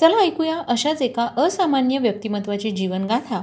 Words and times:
चला 0.00 0.18
ऐकूया 0.18 0.56
अशाच 0.68 1.00
एका 1.02 1.26
असामान्य 1.36 1.98
व्यक्तिमत्वाची 1.98 2.70
जीवनगाथा 2.70 3.42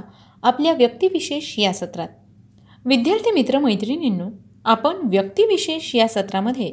आपल्या 0.42 0.72
व्यक्तिविशेष 0.72 1.54
या 1.58 1.72
सत्रात 1.72 2.08
विद्यार्थी 2.84 3.30
मित्र 3.30 3.58
मैत्रिणींनो 3.58 4.28
आपण 4.64 4.96
व्यक्तिविशेष 5.04 5.94
या 5.94 6.08
सत्रामध्ये 6.08 6.72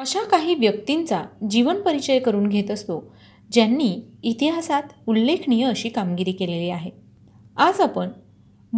अशा 0.00 0.24
काही 0.24 0.54
व्यक्तींचा 0.54 1.22
जीवन 1.50 1.80
परिचय 1.80 2.18
करून 2.18 2.48
घेत 2.48 2.70
असतो 2.70 3.00
ज्यांनी 3.50 3.90
इतिहासात 4.22 4.82
उल्लेखनीय 5.06 5.64
अशी 5.64 5.88
कामगिरी 5.88 6.32
केलेली 6.32 6.68
आहे 6.70 6.90
आज 7.56 7.80
आपण 7.80 8.10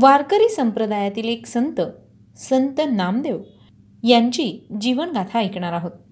वारकरी 0.00 0.48
संप्रदायातील 0.48 1.28
एक 1.28 1.46
संत 1.46 1.80
संत 2.38 2.80
नामदेव 2.90 3.40
यांची 4.02 4.50
जीवनगाथा 4.80 5.38
ऐकणार 5.38 5.72
आहोत 5.72 6.09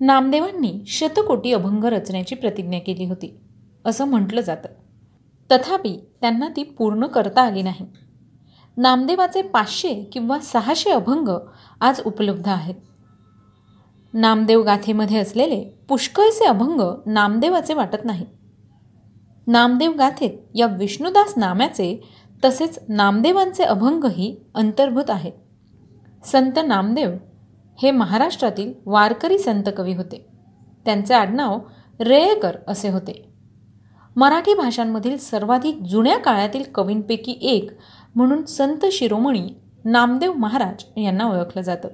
नामदेवांनी 0.00 0.72
शतकोटी 0.86 1.52
अभंग 1.52 1.84
रचण्याची 1.84 2.34
प्रतिज्ञा 2.34 2.78
केली 2.78 3.04
होती 3.04 3.34
असं 3.84 4.04
म्हटलं 4.04 4.40
जातं 4.40 4.68
तथापि 5.50 5.96
त्यांना 6.20 6.48
ती 6.48 6.62
पूर्ण 6.62 7.06
करता 7.06 7.42
आली 7.42 7.62
नाही 7.62 7.86
नामदेवाचे 8.76 9.42
पाचशे 9.42 9.94
किंवा 10.12 10.38
सहाशे 10.38 10.90
अभंग 10.90 11.28
आज 11.80 12.00
उपलब्ध 12.04 12.48
आहेत 12.48 12.74
नामदेव 14.14 14.62
गाथेमध्ये 14.62 15.18
असलेले 15.18 15.62
पुष्कळचे 15.88 16.44
अभंग 16.44 16.80
नामदेवाचे 17.06 17.74
वाटत 17.74 18.04
नाही 18.04 18.24
नामदेव 19.46 19.92
गाथेत 19.92 20.38
या 20.54 20.66
विष्णुदास 20.66 21.32
नाम्याचे 21.36 21.94
तसेच 22.42 22.78
नामदेवांचे 22.88 23.64
अभंगही 23.64 24.34
अंतर्भूत 24.54 25.10
आहेत 25.10 26.26
संत 26.26 26.58
नामदेव 26.66 27.10
हे 27.78 27.90
महाराष्ट्रातील 27.90 28.72
वारकरी 28.86 29.38
संत 29.38 29.68
कवी 29.76 29.92
होते 29.92 30.24
त्यांचे 30.84 31.14
आडनाव 31.14 31.58
रेयकर 32.00 32.56
असे 32.68 32.88
होते 32.88 33.22
मराठी 34.16 34.54
भाषांमधील 34.54 35.16
सर्वाधिक 35.16 35.82
जुन्या 35.82 36.16
काळातील 36.18 36.62
कवींपैकी 36.74 37.38
एक 37.42 37.70
म्हणून 38.14 38.44
संत 38.44 38.86
शिरोमणी 38.92 39.48
नामदेव 39.84 40.32
महाराज 40.32 40.84
यांना 40.96 41.26
ओळखलं 41.26 41.62
जातं 41.62 41.88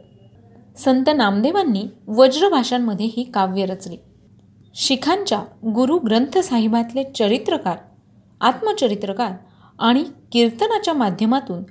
संत 0.77 1.11
नामदेवांनी 1.17 1.87
वज्रभाषांमध्ये 2.09 3.07
ही 3.07 3.25
काव्य 3.25 3.67
रचली 3.67 3.97
शिखांच्या 4.75 5.41
गुरु 5.75 5.99
ग्रंथसाहिबातले 5.99 7.03
चरित्रकार 7.13 7.77
आत्मचरित्रकार 8.41 9.33
आणि 9.79 10.05
कीर्तनाच्या 10.33 10.95
माध्यमातून 10.95 11.63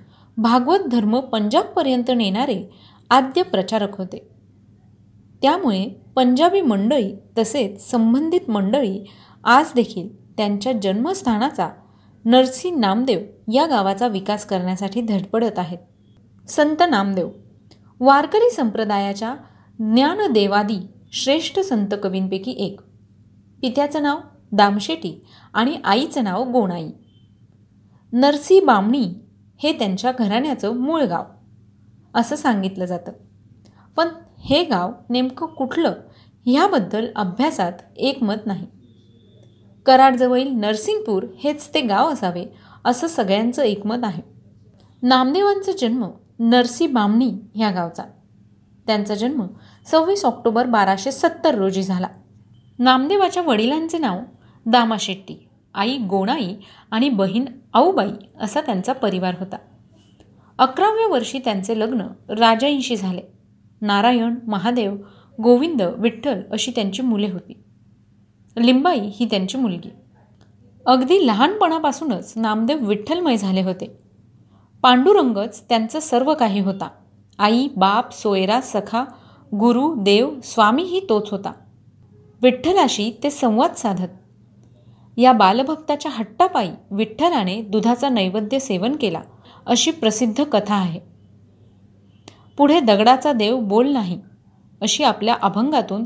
भागवत 0.38 0.88
धर्म 0.88 1.20
पंजाबपर्यंत 1.20 2.12
नेणारे 2.12 2.64
आद्य 3.14 3.42
प्रचारक 3.44 3.98
होते 3.98 4.20
त्यामुळे 5.42 5.84
पंजाबी 6.16 6.62
मंडळी 6.62 7.12
तसेच 7.38 7.90
संबंधित 7.90 8.50
मंडळी 8.50 8.98
आज 9.44 9.72
देखील 9.76 10.08
त्यांच्या 10.38 10.74
जन्मस्थानाचा 10.74 11.70
नरसी 12.26 12.70
नामदेव 12.72 13.20
या 13.54 13.66
गावाचा 13.66 14.08
विकास 14.08 14.46
करण्यासाठी 14.46 15.02
धडपडत 15.02 15.60
आहेत 15.60 16.50
संत 16.50 16.84
नामदेव 16.90 17.30
वारकरी 18.02 18.50
संप्रदायाच्या 18.50 19.36
ज्ञानदेवादी 19.80 20.80
श्रेष्ठ 21.14 21.60
संत 21.60 21.94
कवींपैकी 22.04 22.56
एक 22.60 22.82
पित्याचं 23.62 24.04
नाव 24.04 24.20
दामशेटी 24.52 25.14
आणि 25.54 25.76
आईचं 25.84 26.24
नाव 26.24 26.44
गोणाई 26.52 26.90
नरसी 28.14 28.60
बामणी 28.60 29.06
हे 29.60 29.72
त्यांच्या 29.72 30.12
घराण्याचं 30.12 30.76
मूळ 30.76 31.04
गाव 31.04 31.24
असं 32.16 32.36
सांगितलं 32.36 32.86
जातं 32.86 33.12
पण 33.98 34.08
हे 34.40 34.64
गाव 34.64 34.92
नेमकं 35.10 35.46
कुठलं 35.48 35.94
ह्याबद्दल 36.46 37.08
अभ्यासात 37.16 37.82
एकमत 37.98 38.46
नाही 38.46 38.66
कराडजवळील 39.86 40.52
नरसिंगपूर 40.52 41.26
हेच 41.38 41.74
ते 41.74 41.82
गाव 41.82 42.12
असावे 42.14 42.46
असं 42.86 43.08
सगळ्यांचं 43.08 43.62
एकमत 43.64 44.04
आहे 44.04 44.22
नामदेवांचा 45.04 45.72
जन्म 45.80 46.06
नरसी 46.40 46.88
बामणी 46.88 47.32
ह्या 47.56 47.72
गावचा 47.72 48.04
त्यांचा 48.88 49.16
जन्म 49.16 49.46
सव्वीस 49.86 50.26
ऑक्टोबर 50.26 50.66
बाराशे 50.66 51.12
सत्तर 51.12 51.56
रोजी 51.56 51.84
झाला 51.84 52.08
नामदेवाच्या 52.80 53.44
वडिलांचे 53.44 53.98
नाव 53.98 54.20
दामा 54.66 54.96
शेट्टी 55.00 55.36
आई 55.76 55.98
गोणाई 55.98 56.56
आणि 56.92 57.10
बहीण 57.10 57.46
आऊबाई 57.74 58.12
असा 58.42 58.62
त्यांचा 58.62 58.94
परिवार 58.94 59.36
होता 59.40 59.58
अकराव्या 60.60 61.08
वर्षी 61.08 61.40
त्यांचे 61.40 61.80
लग्न 61.80 62.02
राजाईंशी 62.30 62.96
झाले 62.96 63.22
नारायण 63.82 64.36
महादेव 64.48 64.96
गोविंद 65.44 65.82
विठ्ठल 65.98 66.42
अशी 66.52 66.72
त्यांची 66.72 67.02
मुले 67.02 67.30
होती 67.32 67.54
लिंबाई 68.58 69.00
ही 69.00 69.26
त्यांची 69.26 69.58
मुलगी 69.58 69.90
अगदी 70.86 71.28
लहानपणापासूनच 71.28 72.34
नामदेव 72.36 72.86
विठ्ठलमय 72.86 73.38
झाले 73.38 73.62
होते 73.62 73.98
पांडुरंगच 74.84 75.64
त्यांचं 75.70 76.00
सर्व 76.00 76.34
काही 76.34 76.60
होता 76.60 76.88
आई 77.40 77.68
बाप 77.76 78.14
सोयरा 78.14 78.62
सखा 78.62 79.04
गुरु 79.52 79.94
देव 79.98 80.30
स्वामी 80.44 80.84
ही 80.84 81.06
तोच 81.10 81.32
होता 81.32 81.52
विठ्ठलाशी 82.42 83.12
ते 83.24 83.30
संवाद 83.30 83.74
साधत 83.74 84.08
या 85.18 85.32
बालभक्ताच्या 85.32 86.12
हट्टापायी 86.12 86.72
विठ्ठलाने 86.92 87.62
दुधाचा 87.62 88.10
नैवेद्य 88.10 88.60
सेवन 88.60 88.96
केला 88.96 89.22
अशी 89.66 89.92
प्रसिद्ध 89.92 90.44
कथा 90.44 90.76
आहे 90.76 91.00
पुढे 92.58 92.80
दगडाचा 92.80 93.32
देव 93.34 93.60
बोल 93.60 93.92
नाही 93.92 94.20
अशी 94.82 95.04
आपल्या 95.04 95.36
अभंगातून 95.42 96.04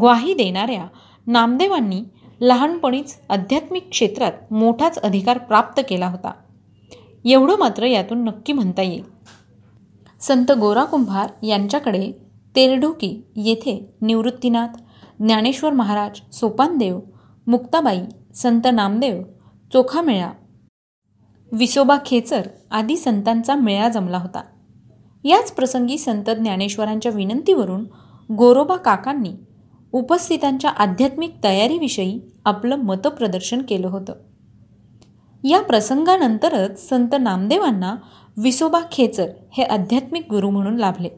ग्वाही 0.00 0.34
देणाऱ्या 0.34 0.86
नामदेवांनी 1.26 2.02
लहानपणीच 2.40 3.16
आध्यात्मिक 3.28 3.88
क्षेत्रात 3.90 4.52
मोठाच 4.52 4.98
अधिकार 4.98 5.38
प्राप्त 5.38 5.80
केला 5.88 6.06
होता 6.06 6.32
एवढं 7.24 7.58
मात्र 7.58 7.84
यातून 7.84 8.24
नक्की 8.24 8.52
म्हणता 8.52 8.82
येईल 8.82 9.02
संत 10.20 10.52
गोरा 10.52 10.84
कुंभार 10.84 11.30
यांच्याकडे 11.42 12.10
तेरढोकी 12.54 13.20
येथे 13.36 13.78
निवृत्तीनाथ 14.00 14.78
ज्ञानेश्वर 15.18 15.72
महाराज 15.72 16.20
सोपानदेव 16.32 16.98
मुक्ताबाई 17.46 18.00
संत 18.34 18.66
नामदेव 18.72 19.22
चोखा 19.72 20.00
मेळा 20.00 20.30
विसोबा 21.52 21.96
खेचर 22.06 22.42
आदी 22.70 22.96
संतांचा 22.96 23.54
मेळा 23.54 23.88
जमला 23.88 24.18
होता 24.18 24.42
याच 25.24 25.52
प्रसंगी 25.52 25.98
संत 25.98 26.30
ज्ञानेश्वरांच्या 26.30 27.12
विनंतीवरून 27.12 27.84
गोरोबा 28.34 28.76
काकांनी 28.76 29.32
उपस्थितांच्या 29.92 30.70
आध्यात्मिक 30.70 31.34
तयारीविषयी 31.44 32.20
आपलं 32.44 32.76
मतप्रदर्शन 32.76 33.62
केलं 33.62 33.88
होतं 33.88 34.12
या 35.44 35.60
प्रसंगानंतरच 35.60 36.88
संत 36.88 37.14
नामदेवांना 37.20 37.94
विसोबा 38.36 38.80
खेचर 38.92 39.28
हे 39.52 39.62
आध्यात्मिक 39.62 40.30
गुरु 40.30 40.50
म्हणून 40.50 40.76
लाभले 40.76 41.08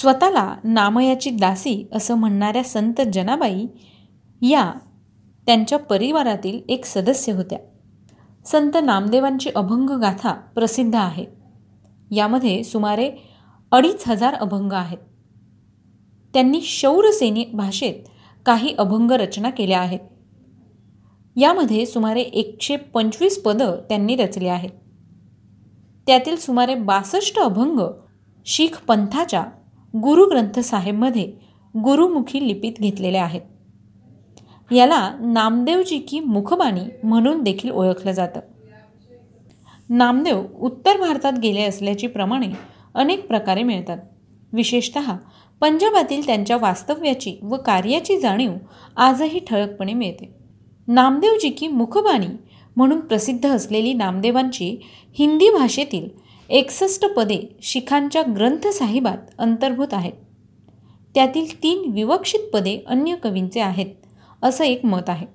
स्वतःला 0.00 0.54
नामयाची 0.64 1.30
दासी 1.30 1.86
असं 1.92 2.14
म्हणणाऱ्या 2.14 2.62
संत 2.64 3.00
जनाबाई 3.12 3.66
या 4.42 4.72
त्यांच्या 5.48 5.78
परिवारातील 5.78 6.60
एक 6.68 6.84
सदस्य 6.84 7.32
होत्या 7.32 7.58
संत 8.46 8.76
नामदेवांची 8.82 9.50
अभंग 9.56 9.90
गाथा 10.00 10.32
प्रसिद्ध 10.54 10.94
आहे 10.94 11.24
यामध्ये 12.10 12.62
सुमारे 12.64 13.08
अडीच 13.72 14.04
हजार 14.06 14.34
अभंग 14.34 14.72
आहेत 14.72 14.98
त्यांनी 16.34 16.60
शौरसेनी 16.62 17.44
भाषेत 17.52 18.04
काही 18.46 18.74
अभंग 18.78 19.12
रचना 19.12 19.50
केल्या 19.50 19.80
आहेत 19.80 20.00
यामध्ये 21.36 21.86
सुमारे 21.86 22.20
एकशे 22.22 22.76
पंचवीस 22.76 23.42
पदं 23.42 23.74
त्यांनी 23.88 24.16
रचली 24.16 24.48
आहेत 24.48 24.70
त्यातील 26.06 26.36
सुमारे 26.36 26.74
बासष्ट 26.74 27.38
अभंग 27.38 27.80
शीख 28.46 28.80
पंथाच्या 28.88 29.44
गुरुग्रंथसाहेबमध्ये 29.94 31.30
गुरुमुखी 31.74 32.48
लिपीत 32.48 32.80
घेतलेले 32.80 33.18
आहेत 33.18 33.42
याला 34.70 35.10
नामदेवजी 35.20 35.98
की 35.98 36.20
मुखबाणी 36.20 36.80
म्हणून 37.02 37.42
देखील 37.42 37.70
ओळखलं 37.70 38.12
जातं 38.12 38.40
नामदेव 39.88 40.42
उत्तर 40.58 40.96
भारतात 40.96 41.32
गेले 41.42 41.62
असल्याची 41.62 42.06
प्रमाणे 42.06 42.48
अनेक 42.94 43.26
प्रकारे 43.28 43.62
मिळतात 43.62 43.98
विशेषत 44.52 44.98
पंजाबातील 45.60 46.26
त्यांच्या 46.26 46.56
वास्तव्याची 46.56 47.38
व 47.42 47.56
कार्याची 47.56 48.18
जाणीव 48.20 48.52
आजही 48.96 49.38
ठळकपणे 49.38 49.92
मिळते 49.92 50.34
नामदेवजी 50.88 51.48
की 51.48 51.68
मुखबाणी 51.68 52.26
म्हणून 52.76 53.00
प्रसिद्ध 53.00 53.46
असलेली 53.46 53.92
नामदेवांची 53.92 54.76
हिंदी 55.18 55.50
भाषेतील 55.50 56.08
एकसष्ट 56.50 57.06
पदे 57.06 57.40
शिखांच्या 57.62 58.22
ग्रंथसाहिबात 58.36 59.18
अंतर्भूत 59.38 59.94
आहेत 59.94 60.12
त्यातील 61.14 61.62
तीन 61.62 61.90
विवक्षित 61.92 62.40
पदे 62.52 62.78
अन्य 62.86 63.14
कवींचे 63.14 63.60
आहेत 63.60 63.86
असं 64.42 64.64
एक 64.64 64.84
मत 64.84 65.08
आहे 65.08 65.26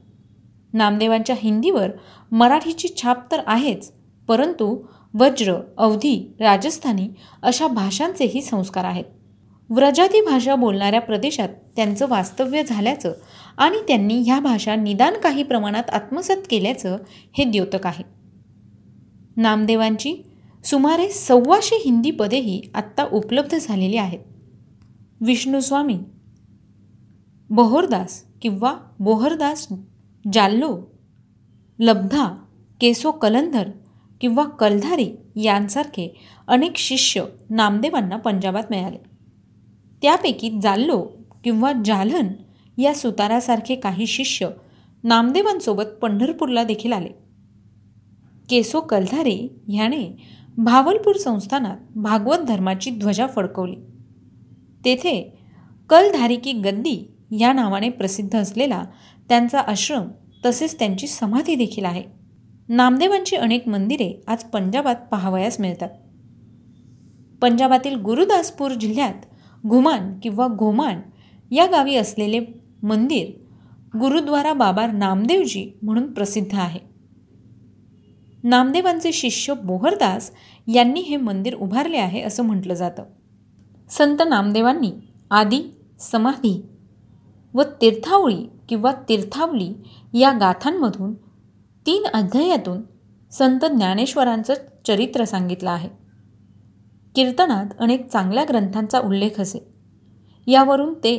नामदेवांच्या 0.74 1.36
हिंदीवर 1.40 1.90
मराठीची 2.32 2.88
छाप 2.98 3.32
तर 3.32 3.42
आहेच 3.46 3.92
परंतु 4.30 4.76
वज्र 5.14 5.56
अवधी 5.78 6.16
राजस्थानी 6.40 7.08
अशा 7.42 7.68
भाषांचेही 7.68 8.42
संस्कार 8.42 8.86
आहेत 8.86 9.06
व्रजाती 9.70 10.22
भाषा 10.22 10.56
बोलणाऱ्या 10.56 11.02
प्रदेशात 11.02 11.50
त्यांचं 11.76 12.08
वास्तव्य 12.10 12.64
झाल्याचं 12.64 13.14
आणि 13.58 13.78
त्यांनी 13.88 14.18
ह्या 14.20 14.40
भाषा 14.40 14.76
निदान 14.76 15.14
काही 15.24 15.44
प्रमाणात 15.44 15.90
आत्मसात 15.90 16.38
केल्याचं 16.50 16.98
हे 17.38 17.44
द्योतक 17.44 17.86
आहे 17.88 18.04
नामदेवांची 19.36 20.16
सुमारे 20.64 21.10
सव्वाशे 21.10 21.76
हिंदी 21.76 22.12
पदेही 22.12 22.62
आत्ता 22.76 23.06
उपलब्ध 23.12 23.56
झालेली 23.58 23.98
आहेत 23.98 24.20
विष्णुस्वामी 25.22 25.98
बहोरदास 27.50 28.24
किंवा 28.44 28.74
बोहरदास 29.00 29.68
जाल्लो 30.34 30.78
लब्धा 31.80 32.28
केसो 32.82 33.12
कलंधर 33.12 33.70
किंवा 34.22 34.44
कलधारी 34.44 35.10
यांसारखे 35.36 36.14
अनेक 36.48 36.78
शिष्य 36.78 37.24
नामदेवांना 37.50 38.18
पंजाबात 38.18 38.64
मिळाले 38.70 38.98
त्यापैकी 40.02 40.50
जाल्लो 40.62 41.00
किंवा 41.44 41.72
जालन 41.86 42.28
या 42.78 42.94
सुतारासारखे 42.94 43.76
काही 43.76 44.08
शिष्य 44.08 44.50
नामदेवांसोबत 45.04 45.98
पंढरपूरला 46.02 46.64
देखील 46.64 46.94
आले 46.94 47.10
केसो 48.50 48.82
कलधारे 48.82 49.48
ह्याने 49.68 50.18
भावलपूर 50.58 51.18
संस्थानात 51.18 51.78
भागवत 51.96 52.38
धर्माची 52.38 52.92
ध्वजा 52.92 53.28
फडकवली 53.28 53.76
तेथे 54.86 55.38
कलधारी 55.90 56.36
की 56.36 56.52
गद्दी 56.52 57.13
या 57.40 57.54
नावाने 57.54 57.90
प्रसिद्ध 57.90 58.36
असलेला 58.36 58.84
त्यांचा 59.30 59.60
आश्रम 59.60 60.08
तसेच 60.46 60.80
त्यांची 60.80 61.08
समाधी 61.08 61.56
देखील 61.56 61.86
आहे 61.86 62.04
नामदेवांची 62.70 63.36
अनेक 63.36 63.68
मंदिरे 63.68 64.12
आज 64.28 64.44
पंजाबात 64.44 64.96
पाहावयास 65.12 65.60
मिळतात 65.60 65.90
पंजाबातील 67.42 67.96
गुरुदासपूर 67.96 68.72
जिल्ह्यात 68.72 69.26
घुमान 69.66 70.20
किंवा 70.20 70.48
घोमान 70.48 71.02
या 71.52 71.66
गावी 71.66 71.96
असलेले 71.96 72.40
मंदिर 72.84 73.32
गुरुद्वारा 73.98 74.54
बाबा 74.54 74.86
नामदेवजी 74.88 75.70
म्हणून 75.84 76.12
प्रसिद्ध 76.14 76.54
आहे 76.54 76.80
नामदेवांचे 78.44 79.12
शिष्य 79.12 79.54
बोहरदास 79.54 80.32
यांनी 80.68 81.00
हे 81.00 81.18
मंदिर 81.18 81.56
उभारले 81.56 81.98
आहे 81.98 82.22
असं 82.22 82.44
म्हटलं 82.44 82.74
जातं 82.74 83.04
संत 83.90 84.22
नामदेवांनी 84.30 84.92
आदी 85.32 85.62
समाधी 86.00 86.62
व 87.54 87.64
तीर्थावळी 87.82 88.46
किंवा 88.70 88.92
तीर्थावली 89.10 89.74
या 90.14 90.32
गाथांमधून 90.32 91.14
तीन 91.86 92.06
अध्यायातून 92.14 92.82
संत 93.32 93.66
ज्ञानेश्वरांचं 93.66 94.54
चरित्र 94.88 95.24
सांगितलं 95.24 95.70
आहे 95.70 95.90
कीर्तनात 97.16 97.74
अनेक 97.80 98.08
चांगल्या 98.08 98.44
ग्रंथांचा 98.44 99.00
उल्लेख 99.00 99.40
असे 99.40 99.60
यावरून 100.48 100.94
ते 100.94 101.14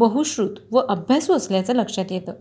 बहुश्रुत 0.00 0.56
व 0.72 0.80
अभ्यासू 0.88 1.32
असल्याचं 1.32 1.74
लक्षात 1.74 2.12
येतं 2.12 2.32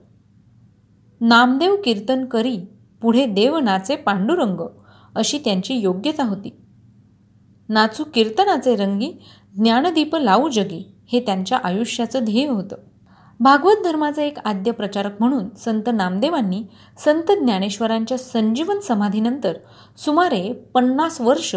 नामदेव 1.21 1.75
कीर्तन 1.85 2.25
करी 2.25 2.57
पुढे 3.01 3.25
देव 3.25 3.57
नाचे 3.57 3.95
पांडुरंग 3.95 4.61
अशी 5.15 5.37
त्यांची 5.37 5.75
योग्यता 5.75 6.23
होती 6.23 6.49
नाचू 7.69 8.03
कीर्तनाचे 8.13 8.75
रंगी 8.75 9.11
ज्ञानदीप 9.55 10.15
लावू 10.15 10.49
जगी 10.49 10.83
हे 11.11 11.19
त्यांच्या 11.19 11.57
आयुष्याचं 11.63 12.23
ध्येय 12.23 12.47
होतं 12.47 12.75
भागवत 13.39 13.83
धर्माचा 13.83 14.23
एक 14.23 14.37
आद्य 14.45 14.71
प्रचारक 14.71 15.19
म्हणून 15.19 15.47
संत 15.57 15.89
नामदेवांनी 15.93 16.63
संत 16.97 17.31
ज्ञानेश्वरांच्या 17.41 18.17
संजीवन 18.17 18.79
समाधीनंतर 18.79 19.57
सुमारे 19.97 20.51
पन्नास 20.73 21.19
वर्ष 21.21 21.55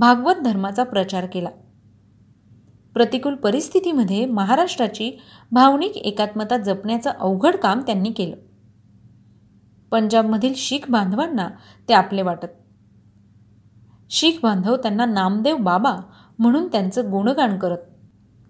भागवत 0.00 0.42
धर्माचा 0.44 0.84
प्रचार 0.84 1.26
केला 1.26 1.48
प्रतिकूल 2.94 3.34
परिस्थितीमध्ये 3.34 4.24
महाराष्ट्राची 4.26 5.10
भावनिक 5.52 5.96
एकात्मता 5.96 6.56
जपण्याचं 6.56 7.10
अवघड 7.10 7.56
काम 7.56 7.80
त्यांनी 7.80 8.10
केलं 8.10 8.36
पंजाबमधील 9.92 10.52
शीख 10.56 10.90
बांधवांना 10.90 11.48
ते 11.88 11.94
आपले 11.94 12.22
वाटत 12.22 12.54
शीख 14.10 14.38
बांधव 14.42 14.76
त्यांना 14.76 15.04
नामदेव 15.04 15.56
बाबा 15.56 15.96
म्हणून 16.38 16.66
त्यांचं 16.66 17.10
गुणगान 17.10 17.58
करत 17.58 17.78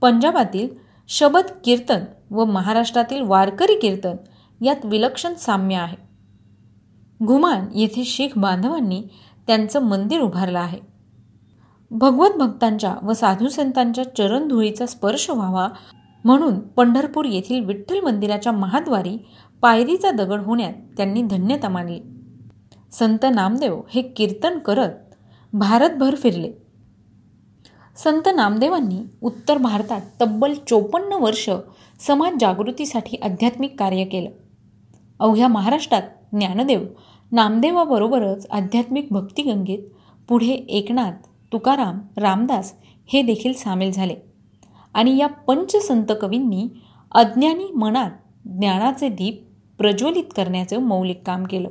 पंजाबातील 0.02 0.68
शबद 1.08 1.50
कीर्तन 1.64 2.04
व 2.30 2.44
महाराष्ट्रातील 2.44 3.20
वारकरी 3.22 3.78
कीर्तन 3.80 4.16
यात 4.60 4.84
विलक्षण 4.84 5.34
साम्य 5.34 5.76
आहे 5.76 5.96
घुमान 7.20 7.66
येथे 7.74 8.04
शीख 8.04 8.38
बांधवांनी 8.38 9.02
त्यांचं 9.48 9.82
मंदिर 9.82 10.20
उभारलं 10.20 10.58
आहे 10.58 10.78
भगवत 11.90 12.36
भक्तांच्या 12.38 12.94
व 13.02 13.12
साधूसंतांच्या 13.12 14.04
चरणधुळीचा 14.16 14.86
स्पर्श 14.86 15.28
व्हावा 15.30 15.68
म्हणून 16.24 16.58
पंढरपूर 16.76 17.24
येथील 17.24 17.64
विठ्ठल 17.64 18.00
मंदिराच्या 18.00 18.52
महाद्वारी 18.52 19.16
पायरीचा 19.62 20.10
दगड 20.10 20.40
होण्यात 20.40 20.72
त्यांनी 20.96 21.22
धन्यता 21.22 21.68
मानली 21.68 22.00
संत 22.92 23.24
नामदेव 23.34 23.80
हे 23.88 24.02
कीर्तन 24.02 24.58
करत 24.58 24.90
भारतभर 25.52 26.14
फिरले 26.14 26.52
संत 27.96 28.28
नामदेवांनी 28.34 28.98
उत्तर 29.22 29.58
भारतात 29.58 30.00
तब्बल 30.20 30.54
चोपन्न 30.68 31.12
वर्ष 31.12 31.48
समाज 32.00 32.32
जागृतीसाठी 32.40 33.16
आध्यात्मिक 33.22 33.78
कार्य 33.78 34.04
केलं 34.04 34.30
अवघ्या 35.20 35.48
महाराष्ट्रात 35.48 36.02
ज्ञानदेव 36.32 36.84
नामदेवाबरोबरच 37.32 38.46
आध्यात्मिक 38.50 39.06
भक्तिगंगेत 39.10 39.88
पुढे 40.28 40.52
एकनाथ 40.68 41.26
तुकाराम 41.52 42.00
रामदास 42.16 42.72
हे 43.08 43.22
देखील 43.22 43.52
सामील 43.52 43.90
झाले 43.90 44.14
आणि 44.94 45.16
या 45.16 45.26
पंचसंत 45.26 46.12
कवींनी 46.20 46.68
अज्ञानी 47.12 47.70
मनात 47.74 48.10
ज्ञानाचे 48.48 49.08
दीप 49.08 49.42
प्रज्वलित 49.78 50.32
करण्याचं 50.36 50.82
मौलिक 50.82 51.22
काम 51.26 51.44
केलं 51.44 51.68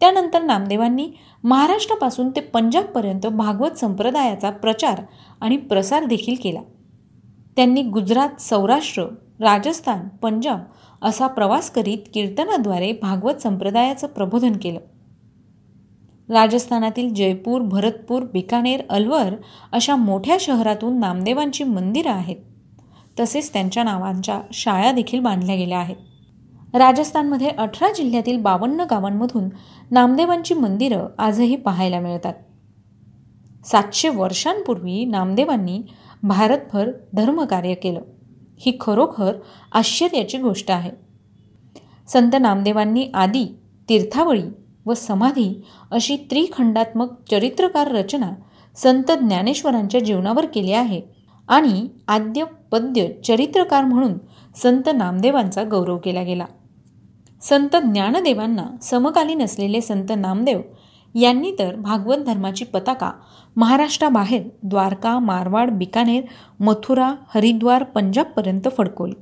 त्यानंतर 0.00 0.42
नामदेवांनी 0.42 1.08
महाराष्ट्रापासून 1.44 2.30
ते 2.30 2.40
पंजाबपर्यंत 2.40 3.26
भागवत 3.26 3.78
संप्रदायाचा 3.78 4.50
प्रचार 4.50 5.00
आणि 5.40 5.56
प्रसार 5.56 6.04
देखील 6.04 6.34
केला 6.42 6.60
त्यांनी 7.56 7.82
गुजरात 7.82 8.40
सौराष्ट्र 8.40 9.04
राजस्थान 9.40 10.08
पंजाब 10.22 10.60
असा 11.02 11.26
प्रवास 11.26 11.70
करीत 11.70 11.98
कीर्तनाद्वारे 12.14 12.92
भागवत 13.02 13.40
संप्रदायाचं 13.40 14.06
प्रबोधन 14.06 14.56
केलं 14.56 14.80
राजस्थानातील 16.28 17.12
जयपूर 17.14 17.62
भरतपूर 17.62 18.22
बिकानेर 18.22 18.80
अलवर 18.90 19.34
अशा 19.72 19.96
मोठ्या 19.96 20.36
शहरातून 20.40 20.98
नामदेवांची 20.98 21.64
मंदिरं 21.64 22.10
आहेत 22.10 22.36
तसेच 23.20 23.52
त्यांच्या 23.52 23.82
नावांच्या 23.82 24.40
शाळा 24.52 24.90
देखील 24.92 25.20
बांधल्या 25.20 25.56
गेल्या 25.56 25.78
आहेत 25.78 25.96
राजस्थानमध्ये 26.78 27.48
अठरा 27.48 27.90
जिल्ह्यातील 27.92 28.40
बावन्न 28.42 28.84
गावांमधून 28.90 29.48
नामदेवांची 29.90 30.54
मंदिरं 30.54 31.06
आजही 31.18 31.56
पाहायला 31.56 32.00
मिळतात 32.00 32.34
सातशे 33.64 34.08
वर्षांपूर्वी 34.08 35.04
नामदेवांनी 35.04 35.80
भारतभर 36.22 36.90
धर्मकार्य 37.12 37.74
केलं 37.74 38.00
ही 38.60 38.76
खरोखर 38.80 39.32
आश्चर्याची 39.72 40.38
गोष्ट 40.38 40.70
आहे 40.70 40.90
संत 42.08 42.36
नामदेवांनी 42.40 43.06
आदी 43.14 43.46
तीर्थावळी 43.88 44.42
व 44.86 44.94
समाधी 44.94 45.52
अशी 45.90 46.16
त्रिखंडात्मक 46.30 47.12
चरित्रकार 47.30 47.90
रचना 47.90 48.30
संत 48.76 49.10
ज्ञानेश्वरांच्या 49.20 50.00
जीवनावर 50.00 50.46
केली 50.46 50.72
आहे 50.72 51.00
आणि 51.48 51.86
आद्य 52.08 52.44
पद्य 52.72 53.06
चरित्रकार 53.24 53.84
म्हणून 53.84 54.16
संत 54.56 54.88
नामदेवांचा 54.94 55.62
गौरव 55.62 55.98
केला 55.98 56.22
गेला 56.22 56.46
संत 57.46 57.76
ज्ञानदेवांना 57.84 58.64
समकालीन 58.82 59.42
असलेले 59.42 59.80
संत 59.80 60.12
नामदेव 60.16 60.60
यांनी 61.14 61.52
तर 61.58 61.74
भागवत 61.76 62.24
धर्माची 62.26 62.64
पताका 62.64 63.10
महाराष्ट्राबाहेर 63.56 64.42
द्वारका 64.62 65.18
मारवाड 65.18 65.70
बिकानेर 65.70 66.22
मथुरा 66.60 67.12
हरिद्वार 67.34 67.82
पंजाबपर्यंत 67.84 68.68
फडकवली 68.78 69.14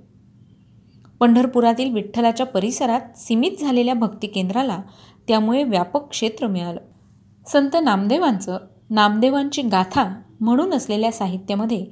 पंढरपुरातील 1.21 1.93
विठ्ठलाच्या 1.93 2.47
परिसरात 2.47 3.17
सीमित 3.19 3.61
झालेल्या 3.61 3.95
भक्ती 3.95 4.26
केंद्राला 4.26 4.81
त्यामुळे 5.29 5.62
व्यापक 5.64 6.09
क्षेत्र 6.09 6.47
मिळालं 6.47 6.81
संत 7.47 7.76
नामदेवांचं 7.83 8.59
नामदेवांची 8.91 9.62
गाथा 9.62 10.09
म्हणून 10.41 10.75
असलेल्या 10.75 11.12
साहित्यामध्ये 11.12 11.85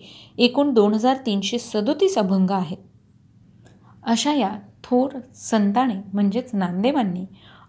एकूण 0.39 0.73
दोन 0.75 0.95
हजार 0.95 1.17
तीनशे 1.27 1.59
सदोतीस 1.59 2.19
अभंग 2.19 2.51
आहेत 2.51 2.79
अशा 4.03 4.35
या 4.35 4.55
थोर 4.85 5.19
संताने 5.35 5.95
म्हणजेच 6.13 6.51
नांदेवांनी 6.53 7.25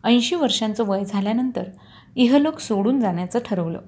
ऐंशी 0.04 0.36
वर्षांचं 0.36 0.84
वय 0.88 1.04
झाल्यानंतर 1.04 1.64
इहलोक 2.16 2.60
सोडून 2.60 3.00
जाण्याचं 3.00 3.40
ठरवलं 3.46 3.80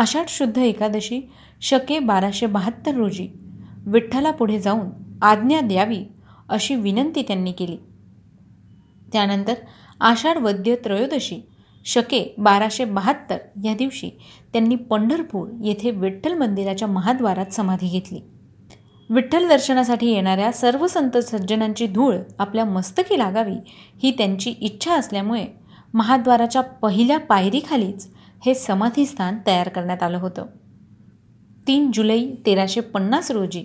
आषाढ 0.00 0.28
शुद्ध 0.28 0.58
एकादशी 0.58 1.20
शके 1.60 1.98
बाराशे 1.98 2.46
बहात्तर 2.46 2.94
रोजी 2.94 3.28
विठ्ठलापुढे 3.86 4.58
जाऊन 4.60 4.88
आज्ञा 5.22 5.60
द्यावी 5.60 6.04
अशी 6.48 6.74
विनंती 6.74 7.22
त्यांनी 7.22 7.52
केली 7.52 7.76
त्यानंतर 9.12 9.54
आषाढ 10.00 10.38
वद्य 10.38 10.74
त्रयोदशी 10.76 11.40
शके 11.86 12.24
बाराशे 12.38 12.84
बहात्तर 12.84 13.36
या 13.64 13.74
दिवशी 13.74 14.10
त्यांनी 14.52 14.76
पंढरपूर 14.90 15.48
येथे 15.62 15.90
विठ्ठल 15.90 16.34
मंदिराच्या 16.34 16.88
महाद्वारात 16.88 17.52
समाधी 17.52 17.88
घेतली 17.88 18.20
विठ्ठल 19.10 19.48
दर्शनासाठी 19.48 20.06
येणाऱ्या 20.06 20.52
सर्व 20.52 20.86
संत 20.86 21.16
सज्जनांची 21.18 21.86
धूळ 21.86 22.16
आपल्या 22.38 22.64
मस्तकी 22.64 23.18
लागावी 23.18 23.56
ही 24.02 24.10
त्यांची 24.10 24.50
इच्छा 24.50 24.94
असल्यामुळे 24.94 25.44
महाद्वाराच्या 25.94 26.62
पहिल्या 26.62 27.18
पायरीखालीच 27.18 28.08
हे 28.46 28.54
समाधीस्थान 28.54 29.38
तयार 29.46 29.68
करण्यात 29.68 30.02
आलं 30.02 30.18
होतं 30.18 30.46
तीन 31.68 31.90
जुलै 31.94 32.26
तेराशे 32.46 32.80
पन्नास 32.80 33.30
रोजी 33.30 33.64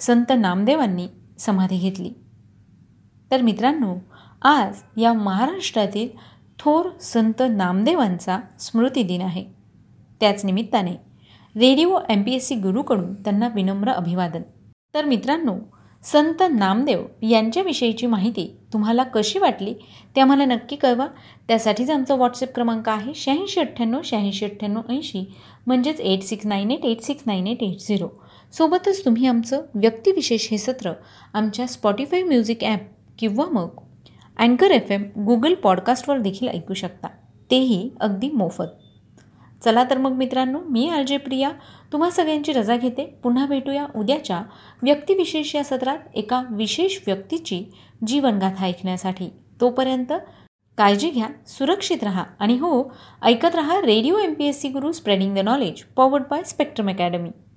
संत 0.00 0.32
नामदेवांनी 0.38 1.06
समाधी 1.38 1.78
घेतली 1.78 2.12
तर 3.30 3.42
मित्रांनो 3.42 3.94
आज 4.42 4.76
या 4.96 5.12
महाराष्ट्रातील 5.12 6.08
थोर 6.58 6.88
संत 7.00 7.42
नामदेवांचा 7.50 8.38
दिन 8.96 9.22
आहे 9.22 9.44
त्याच 10.20 10.44
निमित्ताने 10.44 10.94
radio 11.56 11.98
M 12.08 12.22
P 12.22 12.32
S 12.32 12.48
C 12.48 12.54
गुरूकडून 12.54 13.14
त्यांना 13.14 13.48
विनम्र 13.54 13.92
अभिवादन 13.92 14.42
तर 14.94 15.04
मित्रांनो 15.04 15.54
संत 16.04 16.42
नामदेव 16.50 17.02
यांच्याविषयीची 17.22 18.06
माहिती 18.06 18.46
तुम्हाला 18.72 19.02
कशी 19.04 19.38
वाटली 19.38 19.74
ते 20.16 20.20
आम्हाला 20.20 20.44
नक्की 20.44 20.76
कळवा 20.76 21.06
त्यासाठीच 21.48 21.90
आमचा 21.90 22.14
व्हॉट्सअप 22.14 22.54
क्रमांक 22.54 22.88
आहे 22.88 23.12
शहाऐंशी 23.14 23.60
अठ्ठ्याण्णव 23.60 24.00
शहाऐंशी 24.04 24.44
अठ्ठ्याण्णव 24.44 24.92
ऐंशी 24.92 25.24
म्हणजेच 25.66 26.00
eight 26.00 26.22
six 26.22 26.46
nine 26.46 26.70
eight 26.70 26.84
eight 26.84 27.00
six 27.00 27.22
nine 27.26 27.46
eight 27.46 27.62
eight 27.62 27.86
zero 27.88 28.08
सोबतच 28.52 29.04
तुम्ही 29.04 29.26
आमचं 29.26 29.64
व्यक्तिविशेष 29.74 30.48
हे 30.50 30.58
सत्र 30.58 30.92
आमच्या 31.34 31.66
स्पॉटीफाय 31.66 32.22
म्युझिक 32.22 32.64
ॲप 32.64 32.88
किंवा 33.18 33.46
मग 33.52 33.80
अँकर 34.38 34.70
एफ 34.70 34.90
एम 34.90 35.02
गुगल 35.26 35.54
पॉडकास्टवर 35.54 36.18
देखील 36.18 36.48
ऐकू 36.48 36.74
शकता 36.74 37.08
तेही 37.50 37.88
अगदी 38.00 38.30
मोफत 38.30 38.89
चला 39.62 39.84
तर 39.90 39.98
मग 39.98 40.12
मित्रांनो 40.12 40.58
मी 40.68 40.88
आर 40.88 41.02
जे 41.02 41.16
प्रिया 41.16 41.50
तुम्हा 41.92 42.10
सगळ्यांची 42.10 42.52
रजा 42.52 42.76
घेते 42.76 43.04
पुन्हा 43.22 43.46
भेटूया 43.46 43.86
उद्याच्या 43.96 44.42
व्यक्तिविशेष 44.82 45.54
या 45.54 45.64
सत्रात 45.64 45.98
एका 46.14 46.42
विशेष 46.50 46.98
व्यक्तीची 47.06 47.64
जीवनगाथा 48.06 48.64
ऐकण्यासाठी 48.64 49.28
तोपर्यंत 49.60 50.12
काळजी 50.78 51.10
घ्या 51.10 51.26
सुरक्षित 51.46 52.04
रहा 52.04 52.24
आणि 52.38 52.56
हो 52.58 52.82
ऐकत 53.22 53.54
रहा 53.54 53.80
radio 53.80 54.18
M 54.18 54.34
P 54.34 54.46
S 54.46 54.60
C 54.60 54.68
Guru 54.68 54.92
spreading 54.92 55.34
the 55.34 55.38
knowledge 55.38 55.82
powered 55.96 56.24
by 56.30 56.42
spectrum 56.42 56.90
academy 56.90 57.30